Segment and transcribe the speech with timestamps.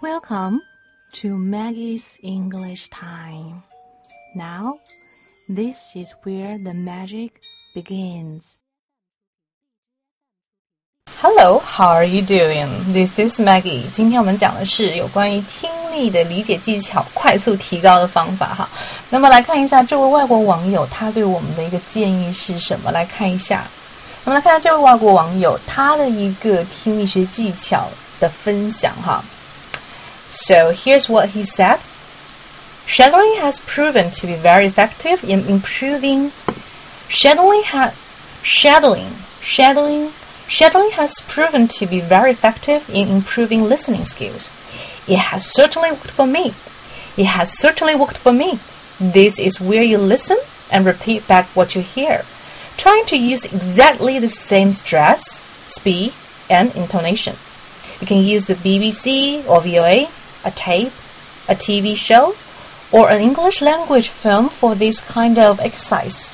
[0.00, 0.60] Welcome
[1.14, 3.62] to Maggie's English Time.
[4.36, 4.78] Now,
[5.48, 7.40] this is where the magic
[7.74, 8.58] begins.
[11.20, 12.68] Hello, how are you doing?
[12.92, 13.84] This is Maggie.
[13.90, 18.68] 今天我们讲的是有关于听力的理解技巧快速提高的方法哈。
[19.08, 22.90] 那么来看一下这位外国网友他对我们的一个建议是什么？
[22.90, 23.64] 来看一下。
[24.24, 27.88] 那么来看下这位外国网友他的一个听力学技巧
[28.20, 29.24] 的分享哈。
[30.29, 31.79] So here's what he said.
[32.85, 36.31] Shadowing has proven to be very effective in improving
[37.07, 37.93] shadowing ha
[38.43, 39.11] shadowing
[39.41, 40.11] shadowing
[40.47, 44.49] shadowing has proven to be very effective in improving listening skills.
[45.07, 46.53] It has certainly worked for me.
[47.17, 48.59] It has certainly worked for me.
[48.99, 50.37] This is where you listen
[50.71, 52.23] and repeat back what you hear,
[52.77, 56.13] trying to use exactly the same stress, speed,
[56.49, 57.35] and intonation.
[58.01, 60.07] You can use the BBC or VOA
[60.43, 60.91] a tape,
[61.47, 62.33] a TV show,
[62.91, 66.29] or an English language film for this kind of exercise.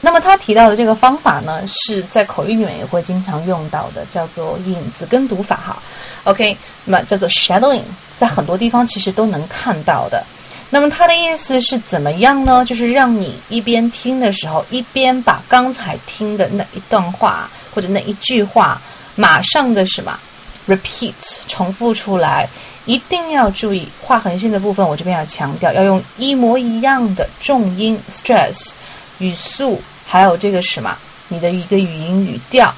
[0.00, 5.80] 那么他提到的这个方法呢，是在口语里面也会经常用到的，叫做影子跟读法哈。
[6.24, 7.82] OK，那么叫做 shadowing，
[8.18, 10.24] 在很多地方其实都能看到的。
[10.70, 12.64] 那么它的意思是怎么样呢？
[12.64, 18.80] 就是让你一边听的时候，一边把刚才听的那一段话或者那一句话，
[19.14, 20.18] 马上的什么
[20.68, 21.12] repeat
[21.48, 22.48] 重复出来。
[22.84, 28.72] 一定要注意画横线的部分，我这边要强调，要用一模一样的重音 stress
[29.20, 30.92] 语速，还有这个什么，
[31.28, 32.74] 你的一个语音语调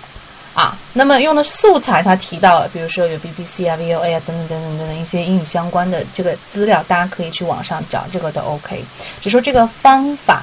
[0.52, 0.76] 啊。
[0.92, 8.84] 那么用的素材，他提到了，比如说有 BBC 啊、VOA 啊等等等等等等一些英语相关的这个资料，大家可以去网上找，这个都 OK。
[9.22, 10.42] 就说这个方法，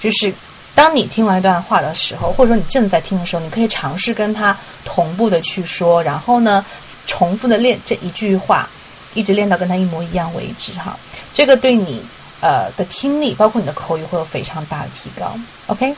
[0.00, 0.32] 就是
[0.80, 6.64] 当你听完一段话的时候，或者说你正在听的时候，你可以尝试跟它同步的去说，然后呢，
[7.06, 8.66] 重复的练这一句话。
[9.12, 10.96] 一直练到跟他一模一样为止哈，
[11.34, 12.00] 这个对你
[12.40, 15.36] 呃的听力，包括你的口语会有非常大的提高。
[15.66, 15.92] OK，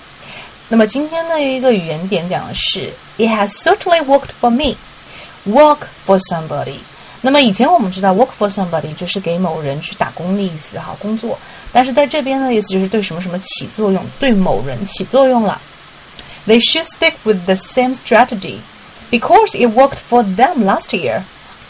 [0.68, 4.76] 那么今天的一个语言点讲的是，It has certainly worked for me.
[5.44, 6.78] Work for somebody。
[7.21, 11.37] 那么以前我们知道，work for somebody 就是给某人去打工的意思哈，工作。
[11.73, 15.59] 但是在这边的意思就是对什么什么起作用，对某人起作用了。
[16.47, 18.59] They should stick with the same strategy
[19.11, 21.21] because it worked for them last year.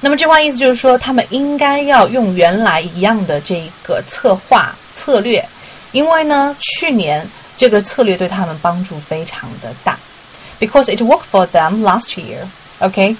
[0.01, 5.43] 那么这话意思就是说，他们应该要用原来一样的这个策划策略，
[5.91, 9.97] 因为呢，去年这个策略对他们帮助非常的大，
[10.59, 12.45] because it worked for them last year.
[12.79, 13.15] OK,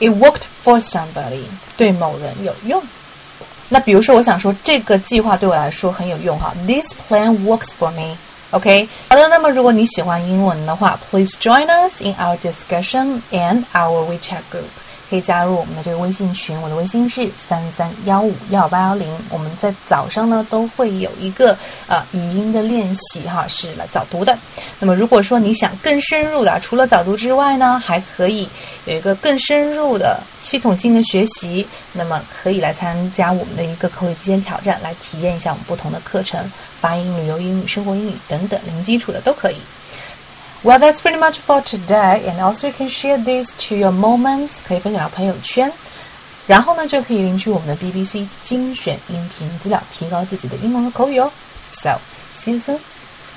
[0.00, 1.42] it worked for somebody，
[1.76, 2.82] 对某人有用。
[3.68, 8.16] 那比如说，我想说这个计划对我来说很有用哈，This plan works for me.
[8.50, 9.28] OK，好的。
[9.28, 14.70] 那么如果你喜欢英文的话，Please join us in our discussion and our WeChat group.
[15.13, 19.07] 可以加入我们的这个微信群，我的微信是三三幺五幺八幺零。
[19.29, 21.55] 我们在早上呢都会有一个
[21.87, 24.35] 呃语音的练习哈，是来早读的。
[24.79, 28.49] 那么如果说你想更深入的，除了早读之外呢，还可以
[28.85, 36.43] 有一个更深入的系统性的学习，那么可以来参加我们的一个口语之间挑战，来体验一下我们不同的课程，
[36.81, 39.57] 发音、旅游英语、生活英语等等零基础的都可以。
[40.64, 45.70] Well, that's pretty much for today, and also you can share this to your moments，可以分享到朋友圈，
[46.48, 51.30] 然后呢就可以领取我们的 BBC 精选音频资料，提高自己的英文和口语哦。
[51.70, 51.98] So,
[52.42, 52.78] see you soon.